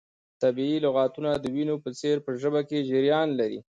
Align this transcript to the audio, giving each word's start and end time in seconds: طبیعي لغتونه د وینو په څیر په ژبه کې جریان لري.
طبیعي 0.41 0.77
لغتونه 0.85 1.29
د 1.37 1.45
وینو 1.55 1.75
په 1.83 1.89
څیر 1.99 2.17
په 2.25 2.31
ژبه 2.41 2.61
کې 2.69 2.85
جریان 2.89 3.27
لري. 3.39 3.59